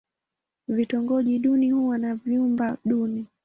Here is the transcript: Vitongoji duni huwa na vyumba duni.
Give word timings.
Vitongoji 0.67 1.39
duni 1.39 1.71
huwa 1.71 1.97
na 1.97 2.15
vyumba 2.15 2.77
duni. 2.85 3.25